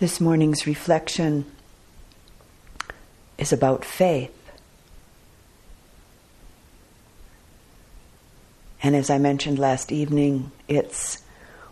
This 0.00 0.18
morning's 0.18 0.66
reflection 0.66 1.44
is 3.36 3.52
about 3.52 3.84
faith. 3.84 4.32
And 8.82 8.96
as 8.96 9.10
I 9.10 9.18
mentioned 9.18 9.58
last 9.58 9.92
evening, 9.92 10.52
it's 10.68 11.22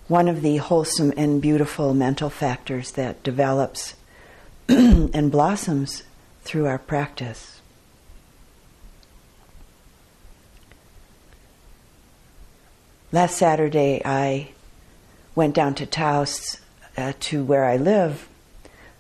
one 0.09 0.29
of 0.29 0.43
the 0.43 0.59
wholesome 0.59 1.15
and 1.17 1.41
beautiful 1.41 1.95
mental 1.95 2.29
factors 2.29 2.93
that 2.93 3.23
develops 3.23 3.95
and 4.69 5.33
blossoms 5.33 6.03
through 6.43 6.67
our 6.67 6.79
practice. 6.79 7.63
Last 13.11 13.39
Saturday, 13.39 14.03
I 14.05 14.51
went 15.35 15.55
down 15.55 15.75
to 15.77 15.87
Taos 15.87 16.59
uh, 16.99 17.13
to 17.21 17.45
where 17.45 17.65
I 17.65 17.77
live 17.77 18.29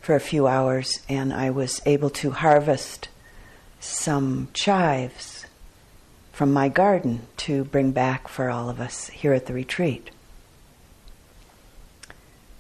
for 0.01 0.15
a 0.15 0.21
few 0.21 0.47
hours, 0.47 1.01
and 1.09 1.35
I 1.35 1.51
was 1.51 1.83
able 1.85 2.11
to 2.11 2.31
harvest 2.31 3.09
some 3.81 4.49
chives 4.53 5.45
from 6.33 6.53
my 6.53 6.69
garden 6.69 7.27
to 7.39 7.65
bring 7.65 7.91
back 7.91 8.29
for 8.29 8.49
all 8.49 8.71
of 8.71 8.81
us 8.81 9.09
here 9.09 9.33
at 9.33 9.47
the 9.47 9.53
retreat. 9.53 10.11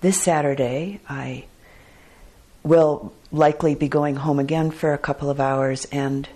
This 0.00 0.20
Saturday, 0.20 1.00
I 1.08 1.44
will 2.64 3.12
likely 3.30 3.76
be 3.76 3.88
going 3.88 4.16
home 4.16 4.40
again 4.40 4.72
for 4.72 4.92
a 4.92 4.98
couple 4.98 5.30
of 5.30 5.38
hours, 5.38 5.84
and 5.92 6.28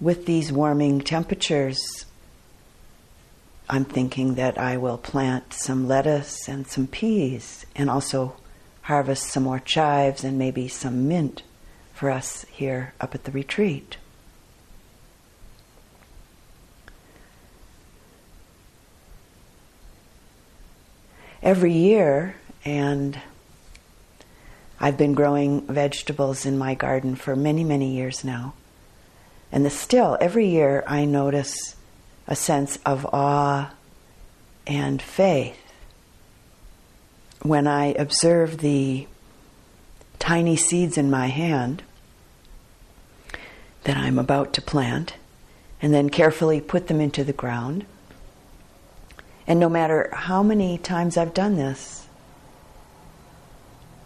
with 0.00 0.26
these 0.26 0.52
warming 0.52 1.00
temperatures, 1.00 2.04
I'm 3.72 3.86
thinking 3.86 4.34
that 4.34 4.58
I 4.58 4.76
will 4.76 4.98
plant 4.98 5.54
some 5.54 5.88
lettuce 5.88 6.46
and 6.46 6.66
some 6.66 6.86
peas 6.86 7.64
and 7.74 7.88
also 7.88 8.36
harvest 8.82 9.28
some 9.28 9.44
more 9.44 9.60
chives 9.60 10.24
and 10.24 10.36
maybe 10.36 10.68
some 10.68 11.08
mint 11.08 11.42
for 11.94 12.10
us 12.10 12.44
here 12.50 12.92
up 13.00 13.14
at 13.14 13.24
the 13.24 13.30
retreat. 13.30 13.96
Every 21.42 21.72
year, 21.72 22.36
and 22.66 23.22
I've 24.78 24.98
been 24.98 25.14
growing 25.14 25.62
vegetables 25.62 26.44
in 26.44 26.58
my 26.58 26.74
garden 26.74 27.14
for 27.14 27.34
many, 27.34 27.64
many 27.64 27.96
years 27.96 28.22
now. 28.22 28.52
And 29.50 29.64
the, 29.64 29.70
still, 29.70 30.18
every 30.20 30.48
year 30.48 30.84
I 30.86 31.06
notice 31.06 31.74
a 32.26 32.36
sense 32.36 32.78
of 32.84 33.06
awe 33.12 33.72
and 34.66 35.02
faith 35.02 35.58
when 37.42 37.66
I 37.66 37.86
observe 37.86 38.58
the 38.58 39.06
tiny 40.18 40.56
seeds 40.56 40.96
in 40.96 41.10
my 41.10 41.26
hand 41.26 41.82
that 43.84 43.96
I'm 43.96 44.18
about 44.18 44.52
to 44.54 44.62
plant 44.62 45.14
and 45.80 45.92
then 45.92 46.08
carefully 46.08 46.60
put 46.60 46.86
them 46.86 47.00
into 47.00 47.24
the 47.24 47.32
ground. 47.32 47.84
And 49.46 49.58
no 49.58 49.68
matter 49.68 50.08
how 50.12 50.44
many 50.44 50.78
times 50.78 51.16
I've 51.16 51.34
done 51.34 51.56
this, 51.56 52.06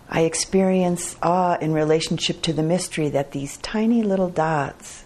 I 0.09 0.23
experience 0.23 1.17
awe 1.23 1.59
in 1.61 1.73
relationship 1.75 2.41
to 2.43 2.55
the 2.55 2.63
mystery 2.63 3.11
that 3.11 3.33
these 3.33 3.59
tiny 3.59 4.03
little 4.03 4.31
dots 4.31 5.05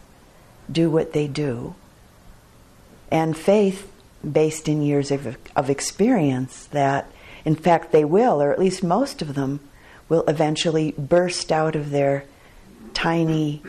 do 0.70 0.88
what 0.88 1.12
they 1.12 1.27
do 1.27 1.75
and 3.11 3.36
faith 3.36 3.91
based 4.30 4.69
in 4.69 4.83
years 4.83 5.11
of, 5.11 5.36
of 5.56 5.70
experience 5.70 6.66
that, 6.66 7.11
in 7.44 7.55
fact, 7.55 7.92
they 7.92 8.05
will, 8.05 8.42
or 8.42 8.53
at 8.53 8.58
least 8.58 8.82
most 8.82 9.22
of 9.22 9.34
them, 9.34 9.60
will 10.09 10.25
eventually 10.26 10.93
burst 10.93 11.50
out 11.50 11.75
of 11.76 11.91
their 11.91 12.25
tiny, 12.93 13.62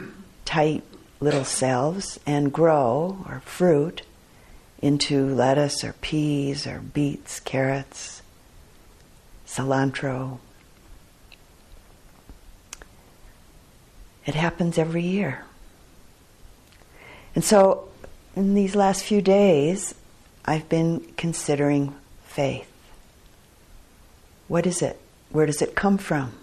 tight 0.45 0.83
little 1.19 1.45
selves 1.45 2.19
and 2.25 2.51
grow 2.51 3.23
or 3.27 3.41
fruit 3.45 4.01
into 4.81 5.27
lettuce 5.27 5.83
or 5.83 5.93
peas 5.93 6.65
or 6.65 6.79
beets, 6.79 7.39
carrots, 7.39 8.21
cilantro. 9.47 10.39
It 14.25 14.35
happens 14.35 14.77
every 14.77 15.03
year. 15.03 15.45
And 17.35 17.43
so 17.43 17.90
in 18.35 18.53
these 18.53 18.75
last 18.75 19.03
few 19.03 19.21
days, 19.21 19.93
I've 20.45 20.69
been 20.69 21.01
considering 21.17 21.93
faith. 22.23 22.67
What 24.47 24.65
is 24.65 24.81
it? 24.81 24.99
Where 25.29 25.45
does 25.45 25.61
it 25.61 25.75
come 25.75 25.97
from? 25.97 26.33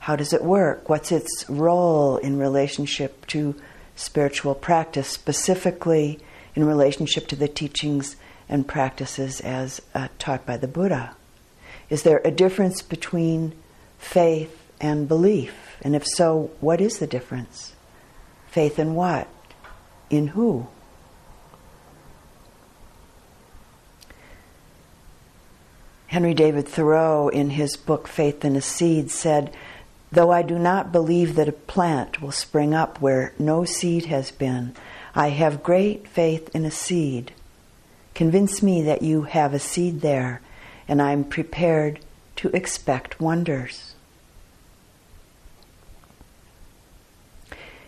How 0.00 0.16
does 0.16 0.32
it 0.32 0.44
work? 0.44 0.88
What's 0.88 1.12
its 1.12 1.48
role 1.48 2.18
in 2.18 2.38
relationship 2.38 3.26
to 3.28 3.54
spiritual 3.96 4.54
practice, 4.54 5.08
specifically 5.08 6.18
in 6.54 6.64
relationship 6.64 7.26
to 7.28 7.36
the 7.36 7.48
teachings 7.48 8.16
and 8.48 8.68
practices 8.68 9.40
as 9.40 9.80
uh, 9.94 10.08
taught 10.18 10.44
by 10.44 10.56
the 10.56 10.68
Buddha? 10.68 11.16
Is 11.88 12.02
there 12.02 12.20
a 12.24 12.30
difference 12.30 12.82
between 12.82 13.54
faith 13.98 14.70
and 14.80 15.08
belief? 15.08 15.54
And 15.82 15.94
if 15.94 16.06
so, 16.06 16.50
what 16.60 16.80
is 16.80 16.98
the 16.98 17.06
difference? 17.06 17.74
Faith 18.48 18.78
in 18.78 18.94
what? 18.94 19.28
In 20.10 20.28
who? 20.28 20.66
Henry 26.06 26.34
David 26.34 26.68
Thoreau, 26.68 27.28
in 27.28 27.50
his 27.50 27.76
book 27.76 28.06
Faith 28.06 28.44
in 28.44 28.54
a 28.54 28.60
Seed, 28.60 29.10
said, 29.10 29.52
Though 30.12 30.30
I 30.30 30.42
do 30.42 30.60
not 30.60 30.92
believe 30.92 31.34
that 31.34 31.48
a 31.48 31.52
plant 31.52 32.22
will 32.22 32.30
spring 32.30 32.72
up 32.72 33.00
where 33.00 33.32
no 33.36 33.64
seed 33.64 34.04
has 34.04 34.30
been, 34.30 34.76
I 35.12 35.30
have 35.30 35.64
great 35.64 36.06
faith 36.06 36.54
in 36.54 36.64
a 36.64 36.70
seed. 36.70 37.32
Convince 38.14 38.62
me 38.62 38.80
that 38.82 39.02
you 39.02 39.22
have 39.22 39.52
a 39.52 39.58
seed 39.58 40.02
there, 40.02 40.40
and 40.86 41.02
I 41.02 41.10
am 41.10 41.24
prepared 41.24 41.98
to 42.36 42.48
expect 42.50 43.20
wonders. 43.20 43.93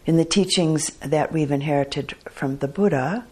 In 0.06 0.16
the 0.16 0.24
teachings 0.24 0.90
that 1.00 1.32
we've 1.32 1.50
inherited 1.50 2.14
from 2.30 2.58
the 2.58 2.68
Buddha, 2.68 3.26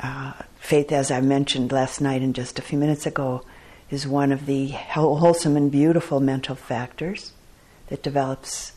uh, 0.00 0.32
faith, 0.58 0.90
as 0.90 1.10
I 1.10 1.20
mentioned 1.20 1.70
last 1.70 2.00
night 2.00 2.22
and 2.22 2.34
just 2.34 2.58
a 2.58 2.62
few 2.62 2.78
minutes 2.78 3.04
ago, 3.04 3.42
is 3.90 4.06
one 4.06 4.32
of 4.32 4.46
the 4.46 4.68
wholesome 4.68 5.56
and 5.56 5.70
beautiful 5.70 6.18
mental 6.18 6.54
factors 6.56 7.32
that 7.88 8.02
develops 8.02 8.72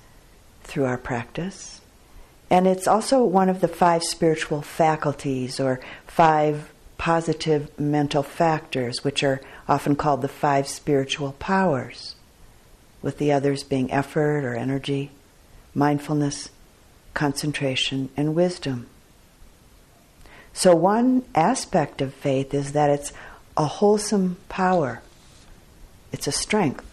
through 0.63 0.83
our 0.85 0.97
practice. 0.97 1.79
And 2.49 2.67
it's 2.67 2.87
also 2.87 3.23
one 3.23 3.47
of 3.47 3.61
the 3.61 3.67
five 3.69 4.03
spiritual 4.03 4.61
faculties 4.61 5.59
or 5.59 5.79
five 6.05 6.71
positive 6.97 7.77
mental 7.79 8.23
factors, 8.23 9.05
which 9.05 9.23
are 9.23 9.39
often 9.69 9.95
called 9.95 10.21
the 10.21 10.27
five 10.27 10.67
spiritual 10.67 11.33
powers, 11.39 12.15
with 13.01 13.17
the 13.17 13.31
others 13.31 13.63
being 13.63 13.91
effort 13.91 14.43
or 14.43 14.55
energy, 14.55 15.11
mindfulness, 15.77 16.49
concentration, 17.13 18.09
and 18.17 18.33
wisdom. 18.33 18.87
So, 20.51 20.75
one 20.75 21.23
aspect 21.35 22.01
of 22.01 22.15
faith 22.15 22.51
is 22.53 22.71
that 22.71 22.89
it's 22.89 23.13
a 23.55 23.65
wholesome 23.65 24.37
power, 24.49 25.01
it's 26.11 26.27
a 26.27 26.31
strength. 26.31 26.83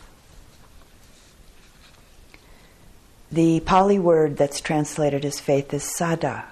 The 3.33 3.61
Pali 3.61 3.99
word 3.99 4.37
that's 4.37 4.61
translated 4.61 5.25
as 5.25 5.41
faith 5.41 5.72
is 5.72 5.83
saddha. 5.83 6.45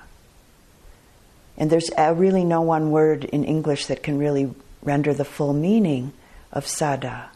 And 1.56 1.70
there's 1.70 1.90
really 1.96 2.44
no 2.44 2.62
one 2.62 2.90
word 2.90 3.24
in 3.24 3.44
English 3.44 3.86
that 3.86 4.02
can 4.02 4.18
really 4.18 4.52
render 4.82 5.12
the 5.12 5.24
full 5.24 5.52
meaning 5.52 6.12
of 6.50 6.64
saddha. 6.64 7.26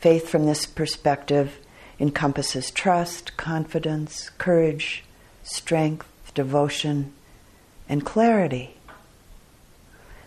Faith, 0.00 0.28
from 0.28 0.44
this 0.44 0.66
perspective, 0.66 1.56
encompasses 1.98 2.70
trust, 2.70 3.36
confidence, 3.36 4.30
courage, 4.38 5.04
strength, 5.42 6.06
devotion, 6.34 7.12
and 7.88 8.04
clarity. 8.04 8.76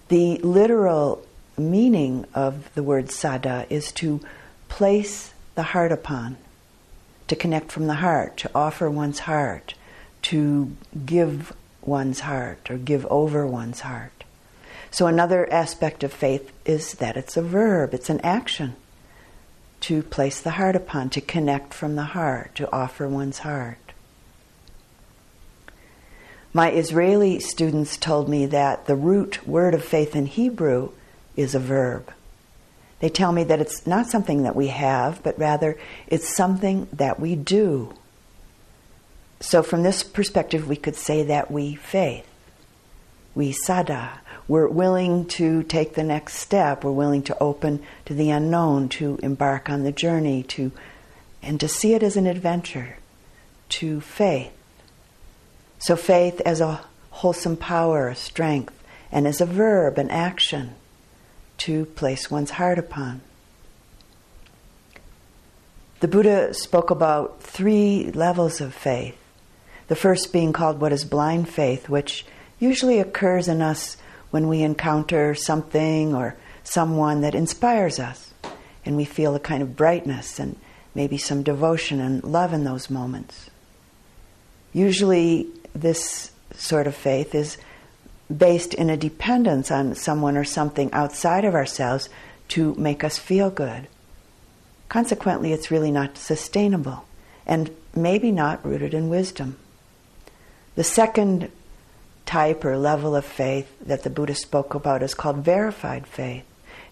The 0.08 0.38
literal 0.38 1.26
meaning 1.58 2.26
of 2.34 2.74
the 2.76 2.84
word 2.84 3.08
saddha 3.08 3.66
is 3.70 3.92
to 3.94 4.22
place 4.70 5.34
the 5.56 5.64
heart 5.64 5.92
upon, 5.92 6.38
to 7.28 7.36
connect 7.36 7.72
from 7.72 7.88
the 7.88 7.96
heart, 7.96 8.38
to 8.38 8.52
offer 8.54 8.90
one's 8.90 9.20
heart, 9.20 9.74
to 10.24 10.76
give 11.06 11.54
one's 11.82 12.22
heart 12.22 12.70
or 12.70 12.78
give 12.78 13.06
over 13.08 13.46
one's 13.46 13.82
heart. 13.82 14.24
So, 14.92 15.08
another 15.08 15.52
aspect 15.52 16.04
of 16.04 16.14
faith 16.14 16.52
is 16.66 16.94
that 16.96 17.18
it's 17.18 17.36
a 17.36 17.42
verb, 17.42 17.94
it's 17.94 18.10
an 18.10 18.22
action 18.22 18.76
to 19.88 20.04
place 20.04 20.42
the 20.42 20.52
heart 20.52 20.76
upon, 20.76 21.10
to 21.10 21.22
connect 21.22 21.74
from 21.74 21.96
the 21.96 22.04
heart, 22.04 22.54
to 22.54 22.70
offer 22.74 23.08
one's 23.08 23.40
heart. 23.40 23.94
My 26.52 26.72
Israeli 26.72 27.40
students 27.40 27.96
told 27.96 28.28
me 28.28 28.48
that 28.48 28.86
the 28.86 28.98
root 28.98 29.48
word 29.48 29.74
of 29.74 29.86
faith 29.86 30.14
in 30.14 30.26
Hebrew 30.26 30.90
is 31.38 31.56
a 31.56 31.60
verb. 31.60 32.12
They 33.00 33.08
tell 33.08 33.32
me 33.32 33.46
that 33.46 33.62
it's 33.62 33.88
not 33.88 34.08
something 34.08 34.44
that 34.44 34.58
we 34.58 34.68
have, 34.68 35.24
but 35.24 35.40
rather 35.40 35.78
it's 36.08 36.36
something 36.36 36.90
that 36.92 37.18
we 37.18 37.36
do. 37.36 37.94
So, 39.40 39.64
from 39.64 39.84
this 39.84 40.04
perspective, 40.04 40.68
we 40.68 40.76
could 40.76 40.98
say 40.98 41.24
that 41.24 41.50
we 41.50 41.76
faith, 41.76 42.28
we 43.34 43.54
saddha, 43.54 44.18
we're 44.48 44.68
willing 44.68 45.26
to 45.26 45.64
take 45.64 45.94
the 45.94 46.04
next 46.04 46.36
step, 46.36 46.84
we're 46.84 46.92
willing 46.92 47.24
to 47.24 47.38
open 47.40 47.84
to 48.06 48.14
the 48.14 48.30
unknown, 48.30 48.90
to 48.90 49.20
embark 49.22 49.70
on 49.70 49.84
the 49.84 49.92
journey, 49.92 50.44
to, 50.44 50.72
and 51.42 51.60
to 51.60 51.68
see 51.68 51.94
it 51.94 52.04
as 52.04 52.16
an 52.16 52.28
adventure, 52.28 52.98
to 53.70 54.00
faith. 54.00 54.52
So, 55.80 55.96
faith 55.96 56.42
as 56.46 56.62
a 56.62 56.82
wholesome 57.12 57.58
power, 57.58 58.08
a 58.08 58.16
strength, 58.16 58.74
and 59.12 59.28
as 59.28 59.42
a 59.42 59.46
verb, 59.46 59.98
an 59.98 60.10
action 60.10 60.76
to 61.58 61.86
place 61.86 62.32
one's 62.32 62.52
heart 62.52 62.80
upon. 62.80 63.22
The 66.00 66.08
Buddha 66.08 66.54
spoke 66.54 66.92
about 66.92 67.42
three 67.42 68.12
levels 68.14 68.62
of 68.62 68.74
faith. 68.74 69.18
The 69.88 69.96
first 69.96 70.32
being 70.32 70.54
called 70.54 70.80
what 70.80 70.94
is 70.94 71.06
blind 71.06 71.50
faith, 71.50 71.90
which 71.90 72.26
usually 72.60 73.00
occurs 73.00 73.48
in 73.48 73.62
us 73.62 73.98
when 74.32 74.48
we 74.48 74.62
encounter 74.62 75.34
something 75.36 76.14
or 76.14 76.36
someone 76.64 77.22
that 77.22 77.36
inspires 77.36 78.00
us 78.00 78.34
and 78.86 78.96
we 78.96 79.06
feel 79.06 79.36
a 79.36 79.40
kind 79.40 79.62
of 79.62 79.76
brightness 79.76 80.40
and 80.40 80.56
maybe 80.96 81.18
some 81.18 81.44
devotion 81.44 82.00
and 82.00 82.24
love 82.24 82.54
in 82.54 82.64
those 82.64 82.90
moments. 82.90 83.50
Usually, 84.74 85.48
this 85.74 86.32
sort 86.56 86.88
of 86.88 86.96
faith 86.96 87.36
is 87.36 87.58
based 88.36 88.74
in 88.74 88.90
a 88.90 88.98
dependence 88.98 89.72
on 89.72 89.96
someone 89.96 90.36
or 90.36 90.44
something 90.44 90.92
outside 90.92 91.46
of 91.46 91.56
ourselves 91.56 92.10
to 92.50 92.74
make 92.76 93.04
us 93.04 93.18
feel 93.18 93.50
good. 93.50 93.88
Consequently, 94.90 95.54
it's 95.54 95.72
really 95.72 95.92
not 95.92 96.18
sustainable 96.18 97.06
and 97.46 97.70
maybe 97.96 98.32
not 98.32 98.66
rooted 98.66 98.94
in 98.94 99.10
wisdom. 99.10 99.58
The 100.76 100.84
second 100.84 101.52
type 102.28 102.64
or 102.64 102.78
level 102.78 103.16
of 103.16 103.26
faith 103.26 103.74
that 103.80 104.04
the 104.04 104.10
Buddha 104.12 104.36
spoke 104.36 104.76
about 104.76 105.02
is 105.02 105.16
called 105.16 105.38
verified 105.38 106.06
faith. 106.06 106.44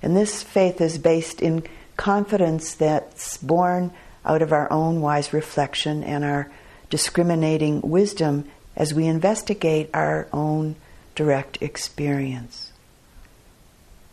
And 0.02 0.16
this 0.16 0.42
faith 0.42 0.82
is 0.82 0.98
based 0.98 1.42
in 1.42 1.64
confidence 1.98 2.74
that's 2.74 3.38
born 3.38 3.92
out 4.26 4.42
of 4.42 4.52
our 4.52 4.72
own 4.72 5.02
wise 5.02 5.34
reflection 5.34 6.04
and 6.04 6.24
our 6.24 6.50
discriminating 6.90 7.82
wisdom 7.82 8.50
as 8.76 8.94
we 8.94 9.06
investigate 9.06 9.90
our 9.94 10.28
own 10.34 10.76
direct 11.14 11.62
experience. 11.62 12.72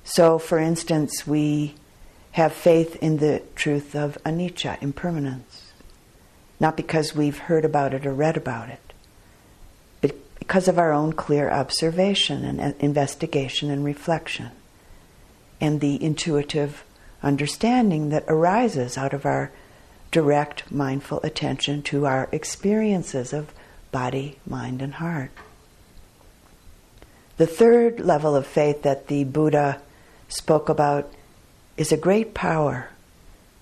So, 0.05 0.39
for 0.39 0.59
instance, 0.59 1.27
we 1.27 1.75
have 2.33 2.53
faith 2.53 2.97
in 2.97 3.19
the 3.19 3.43
truth 3.55 3.95
of 3.95 4.19
anicca, 4.25 4.83
impermanence, 4.83 5.73
not 6.59 6.77
because 6.77 7.15
we've 7.15 7.39
heard 7.39 7.65
about 7.65 7.95
it 7.95 8.07
or 8.07 8.13
read 8.13 8.37
about 8.37 8.69
it, 8.69 8.92
because 10.43 10.67
of 10.67 10.77
our 10.77 10.93
own 10.93 11.13
clear 11.13 11.49
observation 11.49 12.45
and 12.45 12.61
uh, 12.61 12.73
investigation 12.81 13.71
and 13.71 13.85
reflection, 13.85 14.51
and 15.61 15.81
the 15.81 16.03
intuitive 16.03 16.83
understanding 17.23 18.09
that 18.09 18.25
arises 18.27 18.99
out 18.99 19.13
of 19.15 19.25
our 19.25 19.53
direct 20.11 20.69
mindful 20.69 21.21
attention 21.23 21.81
to 21.81 22.07
our 22.07 22.29
experiences 22.33 23.33
of 23.33 23.53
body, 23.93 24.37
mind, 24.45 24.83
and 24.83 24.95
heart. 24.95 25.31
The 27.37 27.47
third 27.47 28.01
level 28.01 28.35
of 28.35 28.45
faith 28.45 28.83
that 28.83 29.07
the 29.07 29.23
Buddha 29.23 29.81
spoke 30.27 30.69
about 30.69 31.09
is 31.77 31.93
a 31.93 31.97
great 31.97 32.35
power, 32.35 32.89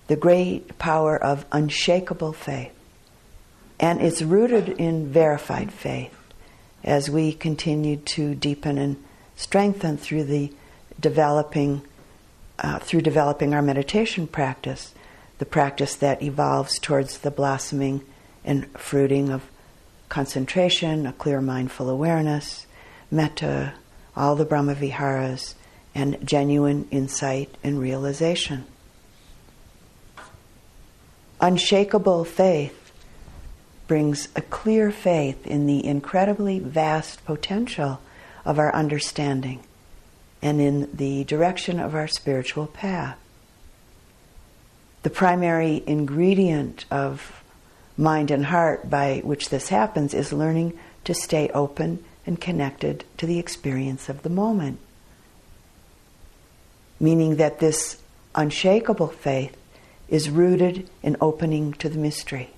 the 0.07 0.15
great 0.15 0.79
power 0.79 1.15
of 1.15 1.45
unshakable 1.51 2.33
faith. 2.33 2.73
And 3.79 4.01
it's 4.01 4.23
rooted 4.23 4.67
in 4.67 5.11
verified 5.11 5.71
faith 5.71 6.17
as 6.83 7.09
we 7.09 7.33
continue 7.33 7.97
to 7.97 8.35
deepen 8.35 8.77
and 8.77 9.01
strengthen 9.35 9.97
through 9.97 10.23
the 10.23 10.51
developing 10.99 11.81
uh, 12.59 12.77
through 12.77 13.01
developing 13.01 13.55
our 13.55 13.61
meditation 13.61 14.27
practice, 14.27 14.93
the 15.39 15.45
practice 15.45 15.95
that 15.95 16.21
evolves 16.21 16.77
towards 16.77 17.19
the 17.19 17.31
blossoming 17.31 18.01
and 18.45 18.67
fruiting 18.77 19.29
of 19.29 19.41
concentration, 20.09 21.07
a 21.07 21.13
clear 21.13 21.41
mindful 21.41 21.89
awareness, 21.89 22.67
metta, 23.09 23.73
all 24.15 24.35
the 24.35 24.45
Brahmaviharas, 24.45 25.55
and 25.95 26.17
genuine 26.23 26.87
insight 26.91 27.49
and 27.63 27.79
realization. 27.79 28.65
Unshakable 31.39 32.23
faith 32.23 32.80
brings 33.91 34.29
a 34.37 34.41
clear 34.41 34.89
faith 34.89 35.45
in 35.45 35.67
the 35.67 35.85
incredibly 35.85 36.59
vast 36.59 37.25
potential 37.25 37.99
of 38.45 38.57
our 38.57 38.73
understanding 38.73 39.61
and 40.41 40.61
in 40.61 40.89
the 40.95 41.25
direction 41.25 41.77
of 41.77 41.93
our 41.93 42.07
spiritual 42.07 42.67
path. 42.67 43.17
The 45.03 45.09
primary 45.09 45.83
ingredient 45.85 46.85
of 46.89 47.43
mind 47.97 48.31
and 48.31 48.45
heart 48.45 48.89
by 48.89 49.19
which 49.25 49.49
this 49.49 49.67
happens 49.67 50.13
is 50.13 50.31
learning 50.31 50.79
to 51.03 51.13
stay 51.13 51.49
open 51.49 52.01
and 52.25 52.39
connected 52.39 53.03
to 53.17 53.25
the 53.25 53.39
experience 53.39 54.07
of 54.07 54.23
the 54.23 54.29
moment. 54.29 54.79
Meaning 56.97 57.35
that 57.35 57.59
this 57.59 58.01
unshakable 58.35 59.07
faith 59.07 59.57
is 60.07 60.29
rooted 60.29 60.89
in 61.03 61.17
opening 61.19 61.73
to 61.73 61.89
the 61.89 61.99
mystery, 61.99 62.51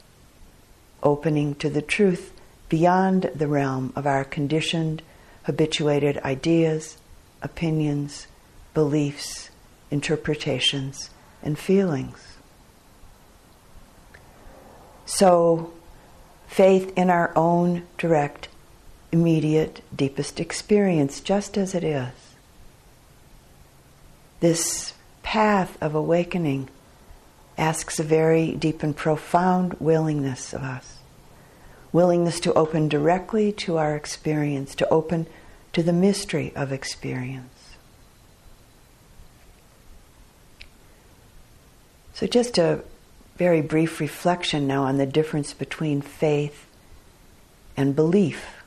opening 1.04 1.56
to 1.56 1.70
the 1.70 1.82
truth 1.82 2.34
beyond 2.70 3.30
the 3.36 3.48
realm 3.48 3.94
of 3.96 4.08
our 4.08 4.24
conditioned, 4.24 5.02
habituated 5.44 6.18
ideas, 6.20 6.98
opinions, 7.42 8.28
beliefs, 8.74 9.50
interpretations, 9.92 11.12
and 11.44 11.60
feelings. 11.60 12.38
So, 15.06 15.74
faith 16.48 16.92
in 16.96 17.10
our 17.10 17.32
own 17.36 17.86
direct 17.98 18.48
immediate, 19.12 19.82
deepest 19.96 20.40
experience, 20.40 21.20
just 21.20 21.58
as 21.58 21.76
it 21.76 21.84
is. 21.84 22.12
This 24.40 24.94
path 25.22 25.78
of 25.82 25.94
awakening 25.94 26.70
asks 27.58 28.00
a 28.00 28.04
very 28.04 28.54
deep 28.54 28.84
and 28.84 28.96
profound 28.96 29.74
willingness 29.76 30.54
of 30.54 30.62
us. 30.62 30.98
Willingness 31.92 32.40
to 32.42 32.54
open 32.54 32.88
directly 32.88 33.52
to 33.52 33.78
our 33.78 33.96
experience, 33.96 34.74
to 34.76 34.90
open 34.90 35.28
to 35.74 35.84
the 35.84 35.94
mystery 35.94 36.52
of 36.56 36.72
experience. 36.72 37.76
So, 42.14 42.28
just 42.28 42.58
a 42.58 42.84
very 43.38 43.62
brief 43.62 44.00
reflection 44.00 44.68
now 44.68 44.84
on 44.84 44.98
the 44.98 45.06
difference 45.06 45.54
between 45.54 46.02
faith 46.02 46.68
and 47.76 47.96
belief 47.96 48.64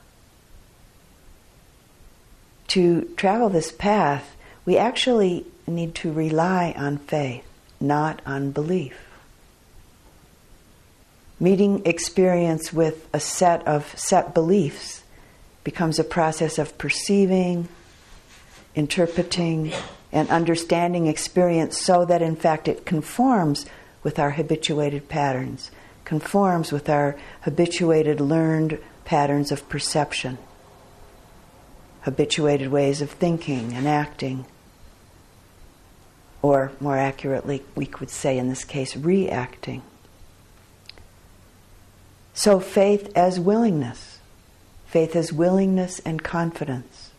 to 2.67 3.03
travel 3.15 3.49
this 3.49 3.71
path, 3.71 4.35
we 4.65 4.77
actually 4.77 5.45
need 5.65 5.95
to 5.95 6.11
rely 6.11 6.73
on 6.77 6.97
faith, 6.97 7.45
not 7.79 8.21
on 8.25 8.51
belief. 8.51 8.97
Meeting 11.39 11.85
experience 11.85 12.73
with 12.73 13.07
a 13.13 13.19
set 13.19 13.65
of 13.67 13.97
set 13.97 14.33
beliefs 14.33 15.03
becomes 15.63 15.99
a 15.99 16.03
process 16.03 16.57
of 16.57 16.77
perceiving, 16.77 17.67
interpreting, 18.73 19.71
and 20.11 20.29
understanding 20.29 21.07
experience 21.07 21.77
so 21.77 22.05
that 22.05 22.21
in 22.21 22.35
fact 22.35 22.67
it 22.67 22.85
conforms 22.85 23.65
with 24.01 24.17
our 24.17 24.31
habituated 24.31 25.09
patterns, 25.09 25.69
conforms 26.05 26.71
with 26.71 26.89
our 26.89 27.15
habituated 27.41 28.19
learned 28.19 28.79
patterns 29.05 29.51
of 29.51 29.67
perception 29.69 30.37
habituated 32.07 32.71
ways 32.71 33.01
of 33.01 33.11
thinking 33.11 33.73
and 33.73 33.85
acting. 33.85 34.45
Or, 36.41 36.71
more 36.79 36.97
accurately, 36.97 37.63
we 37.75 37.85
could 37.85 38.09
say 38.09 38.37
in 38.37 38.47
this 38.47 38.63
case, 38.63 38.95
reacting. 38.95 39.81
So, 42.33 42.59
faith 42.59 43.11
as 43.15 43.39
willingness. 43.39 44.19
Faith 44.85 45.15
as 45.15 45.33
willingness 45.33 45.99
and 45.99 46.23
confidence. 46.23 47.11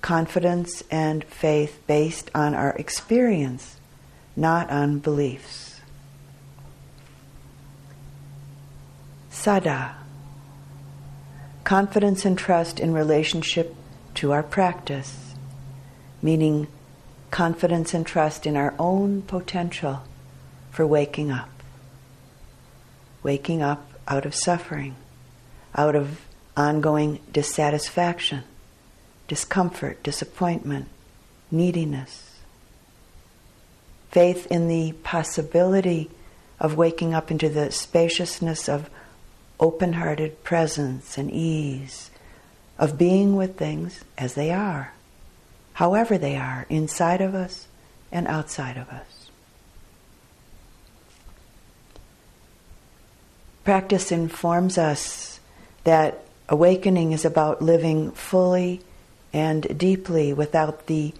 Confidence 0.00 0.82
and 0.90 1.24
faith 1.24 1.80
based 1.86 2.30
on 2.34 2.54
our 2.54 2.70
experience, 2.76 3.76
not 4.36 4.70
on 4.70 4.98
beliefs. 4.98 5.80
Saddha 9.30 9.94
confidence 11.64 12.26
and 12.26 12.36
trust 12.36 12.78
in 12.78 12.92
relationship 12.92 13.74
to 14.14 14.32
our 14.32 14.42
practice, 14.42 15.34
meaning 16.22 16.68
confidence 17.34 17.92
and 17.92 18.06
trust 18.06 18.46
in 18.46 18.56
our 18.56 18.72
own 18.78 19.20
potential 19.20 20.00
for 20.70 20.86
waking 20.86 21.32
up. 21.32 21.50
Waking 23.24 23.60
up 23.60 23.90
out 24.06 24.24
of 24.24 24.32
suffering, 24.32 24.94
out 25.74 25.96
of 25.96 26.20
ongoing 26.56 27.18
dissatisfaction, 27.32 28.44
discomfort, 29.26 30.00
disappointment, 30.04 30.86
neediness. 31.50 32.38
Faith 34.12 34.46
in 34.46 34.68
the 34.68 34.92
possibility 35.02 36.12
of 36.60 36.76
waking 36.76 37.14
up 37.14 37.32
into 37.32 37.48
the 37.48 37.72
spaciousness 37.72 38.68
of 38.68 38.88
open 39.58 39.94
hearted 39.94 40.44
presence 40.44 41.18
and 41.18 41.32
ease, 41.32 42.12
of 42.78 42.96
being 42.96 43.34
with 43.34 43.56
things 43.56 44.04
as 44.16 44.34
they 44.34 44.52
are, 44.52 44.92
however 45.74 46.18
they 46.18 46.36
are, 46.36 46.66
inside 46.68 47.20
of 47.20 47.34
us 47.34 47.66
and 48.10 48.26
outside 48.26 48.76
of 48.76 48.88
us. 48.88 49.30
Practice 53.64 54.12
informs 54.12 54.76
us 54.76 55.40
that 55.84 56.24
awakening 56.48 57.12
is 57.12 57.24
about 57.24 57.62
living 57.62 58.10
fully 58.12 58.80
and 59.32 59.78
deeply 59.78 60.32
without 60.32 60.86
the 60.86 61.12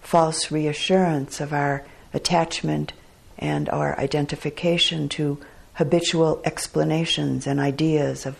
false 0.00 0.50
reassurance 0.50 1.40
of 1.40 1.52
our 1.52 1.84
attachment 2.12 2.92
and 3.38 3.68
our 3.68 3.98
identification 3.98 5.08
to 5.08 5.38
habitual 5.74 6.40
explanations 6.44 7.46
and 7.46 7.60
ideas 7.60 8.26
of 8.26 8.36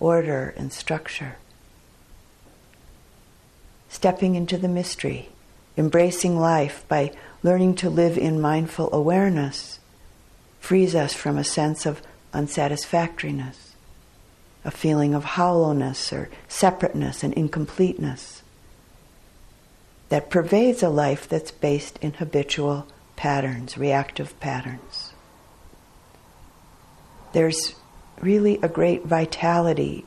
order 0.00 0.52
and 0.56 0.72
structure. 0.72 1.36
Stepping 3.94 4.34
into 4.34 4.58
the 4.58 4.66
mystery, 4.66 5.28
embracing 5.76 6.36
life 6.36 6.84
by 6.88 7.12
learning 7.44 7.76
to 7.76 7.88
live 7.88 8.18
in 8.18 8.40
mindful 8.40 8.92
awareness, 8.92 9.78
frees 10.58 10.96
us 10.96 11.14
from 11.14 11.38
a 11.38 11.44
sense 11.44 11.86
of 11.86 12.02
unsatisfactoriness, 12.32 13.76
a 14.64 14.70
feeling 14.72 15.14
of 15.14 15.22
hollowness 15.22 16.12
or 16.12 16.28
separateness 16.48 17.22
and 17.22 17.32
incompleteness 17.34 18.42
that 20.08 20.28
pervades 20.28 20.82
a 20.82 20.88
life 20.88 21.28
that's 21.28 21.52
based 21.52 21.96
in 22.02 22.14
habitual 22.14 22.88
patterns, 23.14 23.78
reactive 23.78 24.38
patterns. 24.40 25.12
There's 27.32 27.76
really 28.20 28.58
a 28.60 28.68
great 28.68 29.04
vitality 29.04 30.04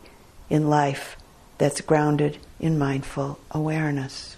in 0.50 0.70
life 0.70 1.15
that's 1.58 1.82
grounded 1.82 2.38
in 2.60 2.78
mindful 2.78 3.40
awareness. 3.52 4.36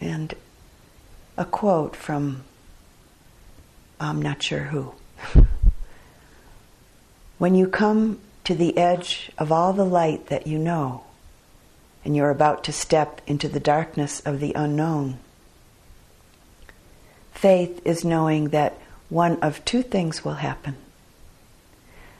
And 0.00 0.34
a 1.36 1.44
quote 1.44 1.94
from 1.94 2.44
I'm 4.00 4.22
not 4.22 4.42
sure 4.42 4.64
who. 4.64 4.94
when 7.38 7.54
you 7.54 7.66
come 7.66 8.18
to 8.44 8.54
the 8.54 8.76
edge 8.78 9.30
of 9.36 9.52
all 9.52 9.72
the 9.74 9.84
light 9.84 10.26
that 10.26 10.46
you 10.46 10.58
know, 10.58 11.04
and 12.04 12.16
you're 12.16 12.30
about 12.30 12.64
to 12.64 12.72
step 12.72 13.20
into 13.26 13.46
the 13.46 13.60
darkness 13.60 14.20
of 14.20 14.40
the 14.40 14.54
unknown. 14.54 15.18
Faith 17.40 17.80
is 17.86 18.04
knowing 18.04 18.50
that 18.50 18.74
one 19.08 19.40
of 19.40 19.64
two 19.64 19.82
things 19.82 20.22
will 20.22 20.34
happen. 20.34 20.76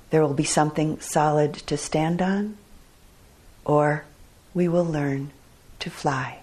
There 0.08 0.22
will 0.22 0.32
be 0.32 0.44
something 0.44 0.98
solid 0.98 1.52
to 1.52 1.76
stand 1.76 2.22
on, 2.22 2.56
or 3.62 4.06
we 4.54 4.66
will 4.66 4.86
learn 4.86 5.30
to 5.80 5.90
fly. 5.90 6.39